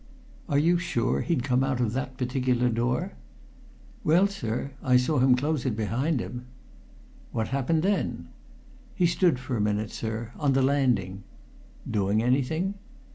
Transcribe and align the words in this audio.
"Are 0.49 0.57
you 0.57 0.79
sure 0.79 1.21
he'd 1.21 1.43
come 1.43 1.63
out 1.63 1.79
of 1.79 1.93
that 1.93 2.17
particular 2.17 2.69
door?" 2.69 3.13
"Well, 4.03 4.25
sir, 4.25 4.71
I 4.81 4.97
saw 4.97 5.19
him 5.19 5.35
close 5.35 5.63
it 5.63 5.75
behind 5.75 6.19
him." 6.19 6.47
"What 7.31 7.49
happened 7.49 7.83
then?" 7.83 8.29
"He 8.95 9.05
stood 9.05 9.37
for 9.37 9.55
a 9.55 9.61
minute, 9.61 9.91
sir, 9.91 10.31
on 10.39 10.53
the 10.53 10.63
landing." 10.63 11.21
"Doing 11.87 12.23
anything?" 12.23 12.73